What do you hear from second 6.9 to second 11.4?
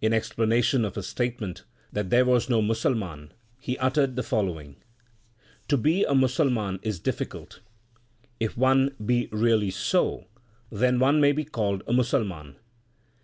difficult; if one be really so, then one may